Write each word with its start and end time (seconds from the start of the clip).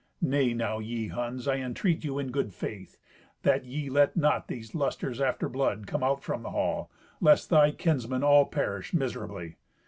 "Nay 0.19 0.51
now, 0.51 0.79
ye 0.79 1.09
Huns, 1.09 1.47
I 1.47 1.57
entreat 1.57 2.03
you, 2.03 2.17
in 2.17 2.31
good 2.31 2.51
faith, 2.55 2.97
that 3.43 3.65
ye 3.65 3.87
let 3.87 4.17
not 4.17 4.47
these 4.47 4.73
lusters 4.73 5.21
after 5.21 5.47
blood 5.47 5.85
come 5.85 6.01
out 6.01 6.23
from 6.23 6.41
the 6.41 6.49
hall, 6.49 6.89
lest 7.19 7.51
thy 7.51 7.69
kinsmen 7.69 8.23
all 8.23 8.47
perish 8.47 8.95
miserably. 8.95 9.57